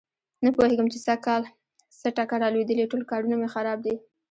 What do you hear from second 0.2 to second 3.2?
نه پوهېږم چې سږ کل څه ټکه را لوېدلې ټول